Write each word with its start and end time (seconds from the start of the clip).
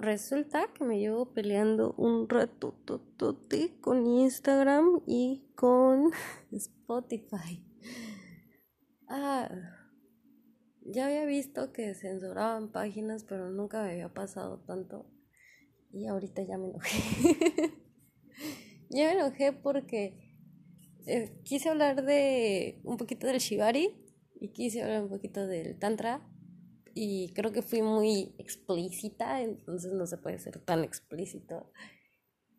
Resulta 0.00 0.72
que 0.74 0.84
me 0.84 1.00
llevo 1.00 1.32
peleando 1.34 1.92
un 1.98 2.28
rato 2.28 2.76
con 3.80 4.06
Instagram 4.06 5.00
y 5.08 5.50
con 5.56 6.12
Spotify. 6.52 7.66
Ah, 9.08 9.50
ya 10.82 11.06
había 11.06 11.24
visto 11.24 11.72
que 11.72 11.94
censuraban 11.94 12.70
páginas, 12.70 13.24
pero 13.24 13.50
nunca 13.50 13.82
me 13.82 13.90
había 13.90 14.14
pasado 14.14 14.60
tanto. 14.60 15.10
Y 15.92 16.06
ahorita 16.06 16.42
ya 16.42 16.58
me 16.58 16.68
enojé. 16.68 16.98
ya 18.90 19.06
me 19.08 19.12
enojé 19.14 19.52
porque 19.52 20.36
eh, 21.06 21.40
quise 21.42 21.70
hablar 21.70 22.04
de 22.04 22.80
un 22.84 22.98
poquito 22.98 23.26
del 23.26 23.38
Shibari 23.38 23.96
y 24.40 24.52
quise 24.52 24.80
hablar 24.80 25.02
un 25.02 25.08
poquito 25.08 25.44
del 25.48 25.76
Tantra 25.76 26.24
y 27.00 27.32
creo 27.32 27.52
que 27.52 27.62
fui 27.62 27.80
muy 27.80 28.34
explícita, 28.38 29.40
entonces 29.40 29.92
no 29.92 30.04
se 30.04 30.16
puede 30.16 30.40
ser 30.40 30.58
tan 30.58 30.82
explícito. 30.82 31.70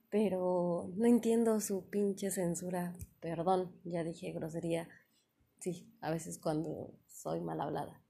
Pero 0.09 0.89
no 0.95 1.05
entiendo 1.05 1.59
su 1.59 1.89
pinche 1.89 2.31
censura. 2.31 2.95
Perdón, 3.19 3.77
ya 3.83 4.01
dije 4.05 4.31
grosería. 4.31 4.87
Sí, 5.59 5.93
a 5.99 6.09
veces 6.09 6.39
cuando 6.39 6.93
soy 7.05 7.41
mal 7.41 7.59
hablada. 7.59 8.01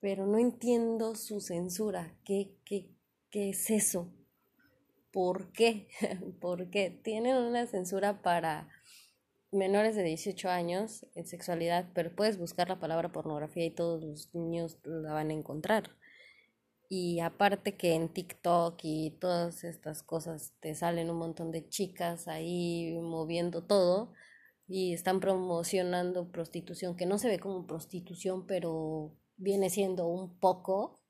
Pero 0.00 0.26
no 0.26 0.38
entiendo 0.38 1.14
su 1.16 1.42
censura. 1.42 2.16
¿Qué, 2.24 2.56
qué, 2.64 2.96
qué 3.28 3.50
es 3.50 3.68
eso? 3.68 4.14
¿Por 5.12 5.52
qué? 5.52 5.88
¿Por 6.40 6.70
qué? 6.70 6.88
Tienen 6.88 7.36
una 7.36 7.66
censura 7.66 8.22
para 8.22 8.70
menores 9.56 9.96
de 9.96 10.04
18 10.04 10.48
años 10.48 11.06
en 11.14 11.26
sexualidad, 11.26 11.88
pero 11.94 12.14
puedes 12.14 12.38
buscar 12.38 12.68
la 12.68 12.78
palabra 12.78 13.10
pornografía 13.10 13.64
y 13.64 13.70
todos 13.70 14.02
los 14.02 14.34
niños 14.34 14.78
la 14.84 15.12
van 15.12 15.30
a 15.30 15.34
encontrar. 15.34 15.90
Y 16.88 17.20
aparte 17.20 17.76
que 17.76 17.94
en 17.94 18.08
TikTok 18.08 18.78
y 18.82 19.16
todas 19.20 19.64
estas 19.64 20.02
cosas 20.02 20.54
te 20.60 20.74
salen 20.74 21.10
un 21.10 21.18
montón 21.18 21.50
de 21.50 21.68
chicas 21.68 22.28
ahí 22.28 22.96
moviendo 23.00 23.64
todo 23.64 24.12
y 24.68 24.92
están 24.92 25.20
promocionando 25.20 26.30
prostitución, 26.30 26.96
que 26.96 27.06
no 27.06 27.18
se 27.18 27.28
ve 27.28 27.38
como 27.40 27.66
prostitución, 27.66 28.46
pero 28.46 29.16
viene 29.36 29.70
siendo 29.70 30.06
un 30.06 30.38
poco 30.38 31.00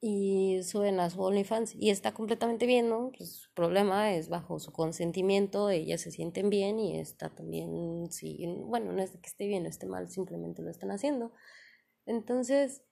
y 0.00 0.62
suben 0.62 1.00
a 1.00 1.10
su 1.10 1.22
OnlyFans 1.22 1.74
y 1.74 1.90
está 1.90 2.12
completamente 2.12 2.66
bien, 2.66 2.88
¿no? 2.88 3.12
Pues 3.16 3.32
su 3.36 3.50
problema 3.54 4.14
es 4.14 4.28
bajo 4.28 4.58
su 4.58 4.72
consentimiento, 4.72 5.70
ellas 5.70 6.02
se 6.02 6.10
sienten 6.10 6.50
bien 6.50 6.78
y 6.78 6.98
está 6.98 7.30
también, 7.34 8.10
sí, 8.10 8.44
bueno, 8.66 8.92
no 8.92 9.02
es 9.02 9.12
que 9.12 9.26
esté 9.26 9.46
bien 9.46 9.64
o 9.66 9.68
esté 9.68 9.86
mal, 9.86 10.08
simplemente 10.10 10.62
lo 10.62 10.70
están 10.70 10.90
haciendo. 10.90 11.32
Entonces, 12.04 12.82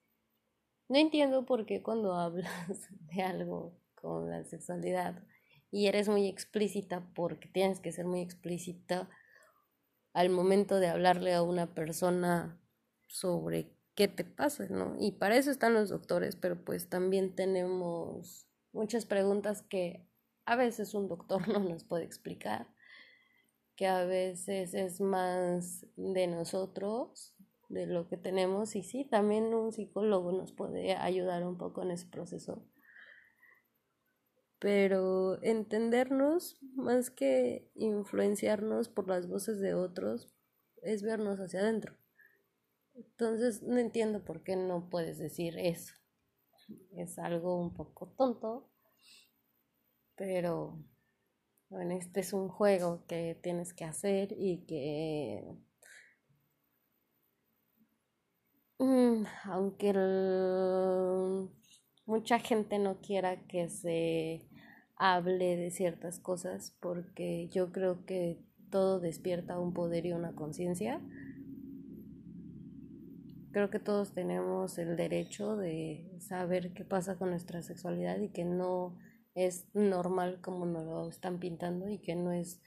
no 0.88 0.98
entiendo 0.98 1.47
por 1.47 1.66
qué 1.66 1.82
cuando 1.82 2.14
hablas 2.14 2.48
de 3.14 3.22
algo 3.22 3.78
con 3.94 4.30
la 4.30 4.44
sexualidad 4.44 5.22
y 5.70 5.86
eres 5.86 6.08
muy 6.08 6.27
explícita, 6.27 7.10
porque 7.14 7.48
tienes 7.48 7.80
que 7.80 7.92
ser 7.92 8.06
muy 8.06 8.21
explícita 8.21 9.10
al 10.12 10.31
momento 10.31 10.78
de 10.78 10.88
hablarle 10.88 11.34
a 11.34 11.42
una 11.42 11.75
persona 11.75 12.60
sobre 13.09 13.75
qué 13.94 14.09
te 14.09 14.25
pasa, 14.25 14.66
¿no? 14.69 14.97
Y 14.99 15.12
para 15.12 15.37
eso 15.37 15.50
están 15.50 15.75
los 15.75 15.88
doctores, 15.88 16.37
pero 16.37 16.62
pues 16.65 16.88
también 16.88 17.34
tenemos 17.34 18.49
muchas 18.72 19.06
preguntas 19.06 19.62
que 19.62 20.06
a 20.44 20.56
veces 20.56 20.94
un 20.94 21.09
doctor 21.09 21.49
no 21.49 21.60
nos 21.60 21.84
puede 21.84 22.04
explicar, 22.04 22.69
que 23.77 23.87
a 23.87 24.04
veces 24.04 24.75
es 24.75 25.00
más 25.00 25.87
de 25.97 26.27
nosotros, 26.27 27.34
de 27.69 27.87
lo 27.87 28.09
que 28.09 28.16
tenemos, 28.16 28.77
y 28.77 28.83
sí, 28.83 29.04
también 29.04 29.54
un 29.54 29.72
psicólogo 29.72 30.33
nos 30.33 30.53
puede 30.53 30.94
ayudar 30.94 31.44
un 31.44 31.59
poco 31.59 31.83
en 31.83 31.91
ese 31.91 32.06
proceso. 32.06 32.65
Pero 34.60 35.43
entendernos, 35.43 36.59
más 36.75 37.10
que 37.10 37.71
influenciarnos 37.75 38.88
por 38.88 39.09
las 39.09 39.28
voces 39.28 39.60
de 39.60 39.75
otros, 39.75 40.33
es 40.83 41.03
vernos 41.03 41.41
hacia 41.41 41.60
adentro. 41.60 41.97
Entonces 42.94 43.62
no 43.62 43.78
entiendo 43.78 44.25
por 44.25 44.43
qué 44.43 44.56
no 44.56 44.88
puedes 44.91 45.19
decir 45.19 45.59
eso. 45.59 45.94
Es 46.97 47.19
algo 47.19 47.60
un 47.60 47.75
poco 47.75 48.09
tonto, 48.16 48.71
pero 50.16 50.78
bueno, 51.69 51.94
este 51.97 52.21
es 52.21 52.33
un 52.33 52.49
juego 52.49 53.04
que 53.06 53.38
tienes 53.43 53.75
que 53.75 53.84
hacer 53.84 54.33
y 54.37 54.65
que 54.66 55.44
mm, 58.78 59.25
aunque 59.44 59.93
mucha 62.06 62.38
gente 62.38 62.78
no 62.78 63.00
quiera 63.00 63.47
que 63.47 63.69
se 63.69 64.47
hable 64.97 65.56
de 65.56 65.71
ciertas 65.71 66.21
cosas 66.21 66.77
porque 66.81 67.49
yo 67.49 67.72
creo 67.72 68.04
que 68.06 68.38
todo 68.71 69.00
despierta 69.00 69.59
un 69.59 69.72
poder 69.75 70.06
y 70.06 70.12
una 70.12 70.34
conciencia 70.34 71.00
creo 73.54 73.70
que 73.70 73.78
todos 73.78 74.12
tenemos 74.12 74.78
el 74.78 74.97
derecho 74.97 75.56
de 75.56 76.10
saber 76.19 76.75
qué 76.75 76.84
pasa 76.84 77.16
con 77.16 77.31
nuestra 77.31 77.62
sexualidad 77.62 78.19
y 78.19 78.31
que 78.31 78.44
no 78.44 78.98
es 79.37 79.69
normal 79.75 80.41
como 80.41 80.66
nos 80.66 80.84
lo 80.84 81.09
están 81.09 81.38
pintando 81.38 81.88
y 81.88 82.00
que 82.00 82.16
no 82.16 82.32
es 82.32 82.60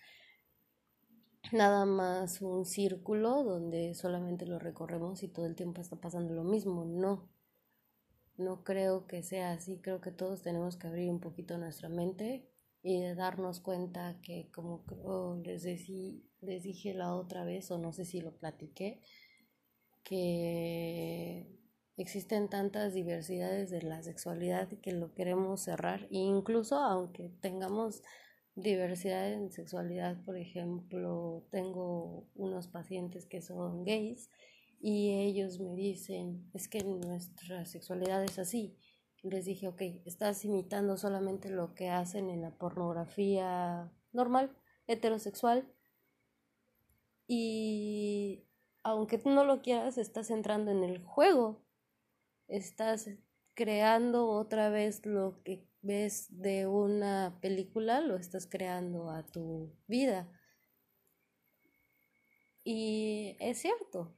nada 1.52 1.86
más 1.86 2.42
un 2.42 2.66
círculo 2.66 3.44
donde 3.44 3.96
solamente 3.96 4.46
lo 4.46 4.59
recorremos 4.59 5.24
y 5.24 5.28
todo 5.28 5.46
el 5.46 5.56
tiempo 5.56 5.81
está 5.81 5.98
pasando 5.98 6.34
lo 6.34 6.46
mismo. 6.46 6.86
No, 6.86 7.30
no 8.38 8.64
creo 8.64 9.08
que 9.08 9.24
sea 9.24 9.52
así. 9.52 9.81
Creo 9.81 10.00
que 10.00 10.12
todos 10.12 10.42
tenemos 10.42 10.78
que 10.78 10.88
abrir 10.88 11.09
un 11.09 11.19
poquito 11.19 11.58
nuestra 11.58 11.90
mente 11.90 12.50
y 12.81 13.04
darnos 13.14 13.59
cuenta 13.59 14.22
que 14.22 14.50
como 14.54 14.86
les, 15.44 15.66
les 15.66 16.64
dije 16.64 16.94
la 16.94 17.14
otra 17.14 17.44
vez 17.44 17.72
o 17.72 17.78
no 17.78 17.92
sé 17.92 18.06
si 18.06 18.22
lo 18.22 18.38
platiqué, 18.38 19.02
que 20.07 21.45
existen 21.97 22.47
tantas 22.47 22.94
diversidades 22.94 23.69
de 23.69 23.81
la 23.81 24.01
sexualidad 24.03 24.69
que 24.81 24.94
lo 24.94 25.13
queremos 25.13 25.62
cerrar 25.62 26.03
e 26.03 26.18
incluso 26.18 26.78
aunque 26.78 27.29
tengamos 27.41 28.03
diversidad 28.56 29.34
en 29.34 29.51
sexualidad 29.51 30.23
por 30.23 30.38
ejemplo 30.38 31.45
tengo 31.51 32.25
unos 32.35 32.69
pacientes 32.69 33.25
que 33.25 33.41
son 33.41 33.84
gays 33.84 34.29
y 34.79 35.12
ellos 35.12 35.59
me 35.59 35.75
dicen 35.75 36.50
es 36.53 36.69
que 36.69 36.85
nuestra 36.85 37.66
sexualidad 37.66 38.24
es 38.24 38.39
así 38.39 38.78
les 39.24 39.44
dije 39.44 39.68
ok 39.68 39.81
estás 40.06 40.45
imitando 40.45 40.95
solamente 40.95 41.50
lo 41.50 41.74
que 41.74 41.89
hacen 41.89 42.29
en 42.29 42.44
la 42.44 42.51
pornografía 42.51 43.91
normal 44.13 44.56
heterosexual 44.88 45.68
y 47.28 48.47
aunque 48.88 49.18
tú 49.18 49.30
no 49.30 49.44
lo 49.44 49.62
quieras, 49.62 49.98
estás 49.98 50.31
entrando 50.31 50.72
en 50.72 50.81
el 50.81 51.03
juego. 51.03 51.62
Estás 52.48 53.09
creando 53.54 54.30
otra 54.30 54.69
vez 54.69 55.06
lo 55.06 55.44
que 55.44 55.68
ves 55.81 56.28
de 56.30 56.68
una 56.68 57.38
película, 57.42 58.00
lo 58.00 58.16
estás 58.16 58.48
creando 58.48 59.10
a 59.10 59.24
tu 59.24 59.75
vida. 59.88 60.31
Y 62.63 63.36
es 63.42 63.57
cierto, 63.57 64.16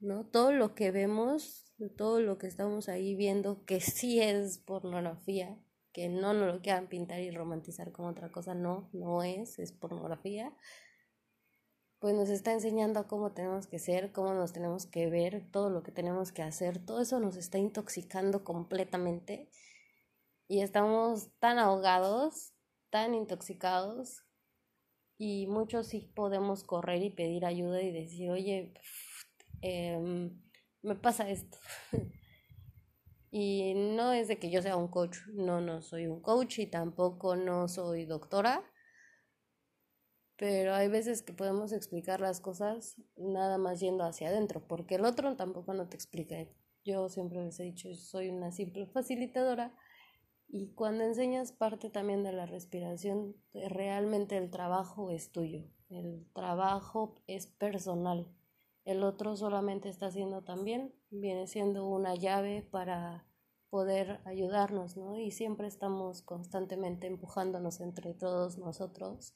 ¿no? 0.00 0.26
Todo 0.26 0.50
lo 0.50 0.74
que 0.74 0.90
vemos, 0.90 1.72
todo 1.96 2.20
lo 2.20 2.38
que 2.38 2.48
estamos 2.48 2.88
ahí 2.88 3.14
viendo, 3.14 3.64
que 3.66 3.80
sí 3.80 4.20
es 4.20 4.58
pornografía, 4.58 5.56
que 5.92 6.08
no 6.08 6.34
nos 6.34 6.54
lo 6.54 6.60
quieran 6.60 6.88
pintar 6.88 7.20
y 7.20 7.30
romantizar 7.30 7.92
como 7.92 8.08
otra 8.08 8.32
cosa, 8.32 8.54
no, 8.54 8.90
no 8.92 9.22
es, 9.22 9.60
es 9.60 9.72
pornografía 9.72 10.52
pues 11.98 12.14
nos 12.14 12.28
está 12.28 12.52
enseñando 12.52 13.08
cómo 13.08 13.32
tenemos 13.32 13.66
que 13.66 13.78
ser, 13.78 14.12
cómo 14.12 14.32
nos 14.34 14.52
tenemos 14.52 14.86
que 14.86 15.08
ver, 15.10 15.50
todo 15.50 15.68
lo 15.70 15.82
que 15.82 15.90
tenemos 15.90 16.30
que 16.32 16.42
hacer, 16.42 16.84
todo 16.84 17.00
eso 17.00 17.18
nos 17.18 17.36
está 17.36 17.58
intoxicando 17.58 18.44
completamente 18.44 19.50
y 20.46 20.60
estamos 20.60 21.30
tan 21.40 21.58
ahogados, 21.58 22.54
tan 22.90 23.14
intoxicados 23.14 24.24
y 25.18 25.46
muchos 25.48 25.88
sí 25.88 26.12
podemos 26.14 26.62
correr 26.62 27.02
y 27.02 27.10
pedir 27.10 27.44
ayuda 27.44 27.82
y 27.82 27.90
decir, 27.90 28.30
oye, 28.30 28.74
em, 29.60 30.40
me 30.82 30.94
pasa 30.94 31.28
esto. 31.28 31.58
Y 33.30 33.74
no 33.74 34.14
es 34.14 34.26
de 34.26 34.38
que 34.38 34.50
yo 34.50 34.62
sea 34.62 34.76
un 34.76 34.88
coach, 34.88 35.18
no, 35.34 35.60
no 35.60 35.82
soy 35.82 36.06
un 36.06 36.22
coach 36.22 36.60
y 36.60 36.66
tampoco 36.66 37.36
no 37.36 37.68
soy 37.68 38.06
doctora, 38.06 38.64
pero 40.38 40.74
hay 40.74 40.88
veces 40.88 41.22
que 41.22 41.34
podemos 41.34 41.72
explicar 41.72 42.20
las 42.20 42.40
cosas 42.40 42.96
nada 43.16 43.58
más 43.58 43.80
yendo 43.80 44.04
hacia 44.04 44.28
adentro, 44.28 44.66
porque 44.66 44.94
el 44.94 45.04
otro 45.04 45.36
tampoco 45.36 45.74
no 45.74 45.88
te 45.88 45.96
explica. 45.96 46.36
Yo 46.84 47.10
siempre 47.10 47.44
les 47.44 47.60
he 47.60 47.64
dicho, 47.64 47.94
soy 47.94 48.30
una 48.30 48.50
simple 48.50 48.86
facilitadora 48.86 49.74
y 50.48 50.72
cuando 50.72 51.04
enseñas 51.04 51.52
parte 51.52 51.90
también 51.90 52.22
de 52.22 52.32
la 52.32 52.46
respiración, 52.46 53.36
realmente 53.52 54.38
el 54.38 54.50
trabajo 54.50 55.10
es 55.10 55.30
tuyo, 55.32 55.66
el 55.90 56.26
trabajo 56.32 57.16
es 57.26 57.46
personal 57.46 58.34
el 58.88 59.04
otro 59.04 59.36
solamente 59.36 59.90
está 59.90 60.06
haciendo 60.06 60.40
también, 60.40 60.94
viene 61.10 61.46
siendo 61.46 61.86
una 61.86 62.14
llave 62.14 62.62
para 62.62 63.26
poder 63.68 64.22
ayudarnos, 64.24 64.96
¿no? 64.96 65.18
Y 65.18 65.30
siempre 65.30 65.68
estamos 65.68 66.22
constantemente 66.22 67.06
empujándonos 67.06 67.82
entre 67.82 68.14
todos 68.14 68.56
nosotros, 68.56 69.34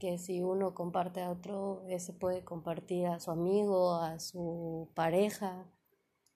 que 0.00 0.18
si 0.18 0.42
uno 0.42 0.74
comparte 0.74 1.22
a 1.22 1.30
otro, 1.30 1.84
ese 1.88 2.12
puede 2.12 2.42
compartir 2.44 3.06
a 3.06 3.20
su 3.20 3.30
amigo, 3.30 3.94
a 3.94 4.18
su 4.18 4.90
pareja. 4.94 5.70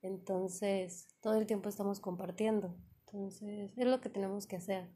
Entonces, 0.02 1.08
todo 1.20 1.34
el 1.34 1.46
tiempo 1.46 1.68
estamos 1.68 1.98
compartiendo. 1.98 2.76
Entonces, 3.06 3.72
es 3.76 3.86
lo 3.86 4.00
que 4.00 4.10
tenemos 4.10 4.46
que 4.46 4.56
hacer 4.56 4.88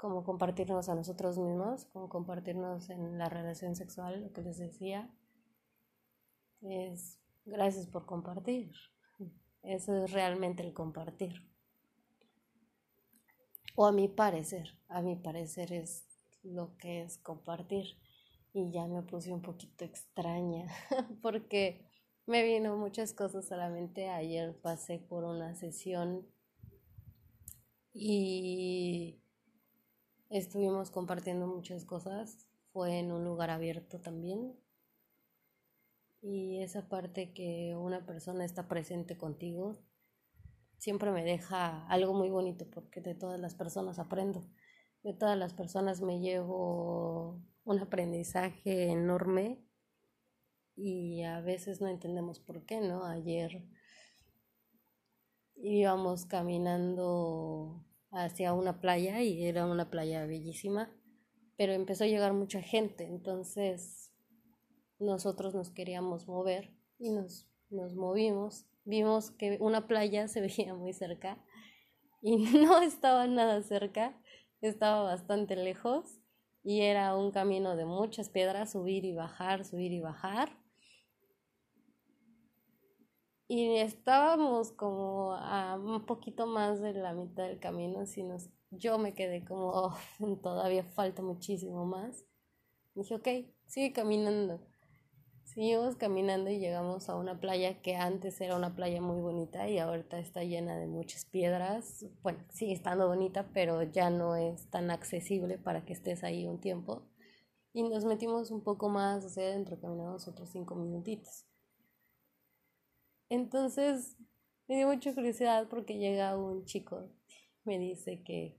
como 0.00 0.24
compartirnos 0.24 0.88
a 0.88 0.94
nosotros 0.94 1.36
mismos, 1.36 1.84
como 1.92 2.08
compartirnos 2.08 2.88
en 2.88 3.18
la 3.18 3.28
relación 3.28 3.76
sexual, 3.76 4.22
lo 4.22 4.32
que 4.32 4.40
les 4.40 4.56
decía, 4.56 5.10
es 6.62 7.20
gracias 7.44 7.86
por 7.86 8.06
compartir. 8.06 8.72
Eso 9.62 9.94
es 10.02 10.10
realmente 10.10 10.62
el 10.62 10.72
compartir. 10.72 11.49
O 13.74 13.86
a 13.86 13.92
mi 13.92 14.08
parecer, 14.08 14.78
a 14.88 15.02
mi 15.02 15.16
parecer 15.16 15.72
es 15.72 16.04
lo 16.42 16.76
que 16.76 17.02
es 17.02 17.18
compartir. 17.18 17.96
Y 18.52 18.70
ya 18.72 18.86
me 18.86 19.02
puse 19.02 19.32
un 19.32 19.42
poquito 19.42 19.84
extraña 19.84 20.66
porque 21.22 21.86
me 22.26 22.42
vino 22.42 22.76
muchas 22.76 23.12
cosas 23.12 23.46
solamente. 23.46 24.08
Ayer 24.08 24.56
pasé 24.60 24.98
por 24.98 25.24
una 25.24 25.54
sesión 25.54 26.26
y 27.92 29.20
Estuvimos 30.30 30.92
compartiendo 30.92 31.48
muchas 31.48 31.84
cosas, 31.84 32.46
fue 32.72 33.00
en 33.00 33.10
un 33.10 33.24
lugar 33.24 33.50
abierto 33.50 34.00
también. 34.00 34.54
Y 36.22 36.62
esa 36.62 36.88
parte 36.88 37.32
que 37.32 37.74
una 37.76 38.06
persona 38.06 38.44
está 38.44 38.68
presente 38.68 39.18
contigo 39.18 39.76
siempre 40.80 41.10
me 41.12 41.22
deja 41.22 41.86
algo 41.86 42.14
muy 42.14 42.30
bonito 42.30 42.68
porque 42.68 43.00
de 43.00 43.14
todas 43.14 43.38
las 43.38 43.54
personas 43.54 43.98
aprendo. 43.98 44.42
De 45.02 45.12
todas 45.14 45.38
las 45.38 45.54
personas 45.54 46.00
me 46.00 46.20
llevo 46.20 47.40
un 47.64 47.78
aprendizaje 47.78 48.90
enorme 48.90 49.62
y 50.76 51.22
a 51.22 51.40
veces 51.40 51.80
no 51.80 51.88
entendemos 51.88 52.40
por 52.40 52.64
qué, 52.64 52.80
¿no? 52.80 53.04
Ayer 53.04 53.62
íbamos 55.56 56.24
caminando 56.24 57.84
hacia 58.10 58.54
una 58.54 58.80
playa 58.80 59.20
y 59.22 59.44
era 59.44 59.66
una 59.66 59.90
playa 59.90 60.24
bellísima, 60.24 60.90
pero 61.56 61.74
empezó 61.74 62.04
a 62.04 62.08
llegar 62.08 62.32
mucha 62.32 62.62
gente, 62.62 63.04
entonces 63.04 64.10
nosotros 64.98 65.54
nos 65.54 65.70
queríamos 65.70 66.26
mover 66.26 66.74
y 66.98 67.10
nos, 67.10 67.46
nos 67.68 67.94
movimos, 67.94 68.69
vimos 68.84 69.30
que 69.30 69.58
una 69.60 69.86
playa 69.86 70.28
se 70.28 70.40
veía 70.42 70.74
muy 70.74 70.92
cerca 70.92 71.38
y 72.22 72.36
no 72.66 72.80
estaba 72.80 73.26
nada 73.26 73.62
cerca, 73.62 74.20
estaba 74.60 75.02
bastante 75.02 75.56
lejos 75.56 76.20
y 76.62 76.82
era 76.82 77.16
un 77.16 77.30
camino 77.30 77.76
de 77.76 77.86
muchas 77.86 78.28
piedras, 78.28 78.72
subir 78.72 79.04
y 79.04 79.14
bajar, 79.14 79.64
subir 79.64 79.92
y 79.92 80.00
bajar 80.00 80.60
y 83.50 83.78
estábamos 83.78 84.70
como 84.70 85.32
a 85.32 85.74
un 85.74 86.06
poquito 86.06 86.46
más 86.46 86.80
de 86.80 86.92
la 86.92 87.12
mitad 87.14 87.48
del 87.48 87.58
camino, 87.58 87.98
así 87.98 88.22
nos, 88.22 88.48
yo 88.70 88.96
me 88.96 89.12
quedé 89.12 89.44
como, 89.44 89.70
oh, 89.70 89.98
todavía 90.40 90.84
falta 90.84 91.20
muchísimo 91.20 91.84
más. 91.84 92.24
dije, 92.94 93.16
ok, 93.16 93.28
sigue 93.66 93.92
caminando. 93.92 94.60
Seguimos 95.54 95.96
caminando 95.96 96.48
y 96.48 96.60
llegamos 96.60 97.08
a 97.08 97.16
una 97.16 97.40
playa 97.40 97.82
que 97.82 97.96
antes 97.96 98.40
era 98.40 98.54
una 98.54 98.76
playa 98.76 99.00
muy 99.00 99.20
bonita 99.20 99.68
y 99.68 99.78
ahorita 99.78 100.20
está 100.20 100.44
llena 100.44 100.78
de 100.78 100.86
muchas 100.86 101.24
piedras. 101.24 102.06
Bueno, 102.22 102.38
sigue 102.50 102.72
estando 102.72 103.08
bonita, 103.08 103.50
pero 103.52 103.82
ya 103.82 104.10
no 104.10 104.36
es 104.36 104.70
tan 104.70 104.92
accesible 104.92 105.58
para 105.58 105.84
que 105.84 105.92
estés 105.92 106.22
ahí 106.22 106.46
un 106.46 106.60
tiempo. 106.60 107.02
Y 107.72 107.82
nos 107.82 108.04
metimos 108.04 108.52
un 108.52 108.62
poco 108.62 108.88
más 108.88 109.24
hacia 109.24 109.42
adentro, 109.42 109.80
caminamos 109.80 110.28
otros 110.28 110.50
cinco 110.50 110.76
minutitos. 110.76 111.44
Entonces 113.28 114.16
me 114.68 114.76
dio 114.76 114.86
mucha 114.86 115.12
curiosidad 115.12 115.66
porque 115.68 115.98
llega 115.98 116.38
un 116.38 116.64
chico, 116.64 117.08
me 117.64 117.76
dice 117.76 118.22
que, 118.22 118.56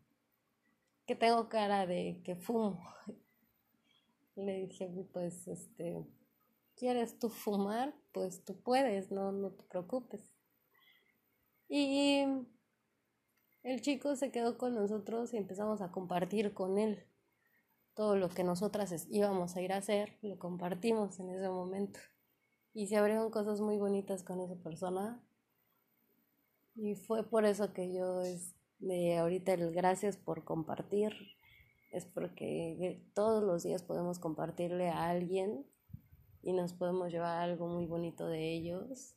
que 1.06 1.16
tengo 1.16 1.48
cara 1.48 1.88
de 1.88 2.20
que 2.26 2.36
fumo. 2.36 2.84
Le 4.36 4.68
dije, 4.68 4.90
pues, 5.14 5.48
este, 5.48 6.06
¿quieres 6.82 7.20
tú 7.20 7.30
fumar? 7.30 7.94
Pues 8.12 8.44
tú 8.44 8.60
puedes, 8.60 9.12
no, 9.12 9.32
no 9.32 9.52
te 9.52 9.62
preocupes. 9.66 10.34
Y 11.70 12.24
el 13.62 13.82
chico 13.82 14.16
se 14.16 14.32
quedó 14.32 14.58
con 14.58 14.74
nosotros 14.74 15.32
y 15.32 15.38
empezamos 15.38 15.82
a 15.82 15.92
compartir 15.92 16.56
con 16.56 16.80
él 16.80 17.06
todo 17.94 18.16
lo 18.16 18.30
que 18.30 18.44
nosotras 18.44 19.06
íbamos 19.12 19.56
a 19.56 19.62
ir 19.62 19.74
a 19.74 19.78
hacer, 19.78 20.18
lo 20.24 20.40
compartimos 20.40 21.20
en 21.20 21.30
ese 21.30 21.50
momento 21.50 22.00
y 22.74 22.88
se 22.88 22.98
abrieron 22.98 23.30
cosas 23.30 23.62
muy 23.62 23.78
bonitas 23.78 24.24
con 24.24 24.42
esa 24.42 24.56
persona. 24.56 25.24
Y 26.74 26.96
fue 26.96 27.30
por 27.30 27.46
eso 27.46 27.74
que 27.74 27.94
yo 27.94 28.22
es 28.22 28.56
de 28.80 29.20
ahorita 29.20 29.54
el 29.54 29.72
gracias 29.72 30.18
por 30.18 30.46
compartir. 30.46 31.14
Es 31.92 32.06
porque 32.06 33.06
todos 33.14 33.44
los 33.44 33.62
días 33.62 33.84
podemos 33.84 34.18
compartirle 34.18 34.90
a 34.90 35.10
alguien 35.10 35.71
y 36.44 36.54
nos 36.54 36.74
podemos 36.74 37.12
llevar 37.12 37.38
algo 37.38 37.68
muy 37.68 37.86
bonito 37.86 38.28
de 38.28 38.54
ellos 38.54 39.16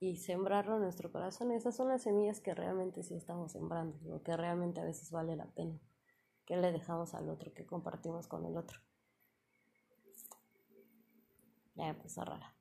y 0.00 0.16
sembrarlo 0.16 0.76
en 0.76 0.82
nuestro 0.82 1.10
corazón. 1.10 1.52
Esas 1.52 1.76
son 1.76 1.88
las 1.88 2.02
semillas 2.02 2.40
que 2.40 2.54
realmente 2.54 3.02
sí 3.02 3.14
estamos 3.14 3.52
sembrando, 3.52 3.98
lo 4.04 4.22
que 4.22 4.36
realmente 4.36 4.80
a 4.80 4.84
veces 4.84 5.10
vale 5.10 5.36
la 5.36 5.46
pena. 5.46 5.78
Que 6.44 6.56
le 6.56 6.72
dejamos 6.72 7.14
al 7.14 7.30
otro, 7.30 7.54
que 7.54 7.64
compartimos 7.64 8.26
con 8.26 8.44
el 8.44 8.56
otro. 8.56 8.80
Ya 11.74 11.86
me 11.86 11.94
puso 11.94 12.24
rara. 12.24 12.54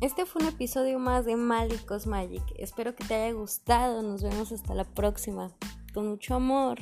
Este 0.00 0.24
fue 0.24 0.42
un 0.42 0.48
episodio 0.48 0.98
más 0.98 1.24
de 1.24 1.36
Malicos 1.36 2.06
Magic. 2.06 2.44
Espero 2.56 2.94
que 2.94 3.04
te 3.04 3.14
haya 3.14 3.32
gustado. 3.32 4.02
Nos 4.02 4.22
vemos 4.22 4.52
hasta 4.52 4.74
la 4.74 4.84
próxima. 4.84 5.50
Con 5.96 6.08
mucho 6.08 6.34
amor, 6.34 6.78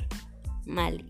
Mali. 0.65 1.09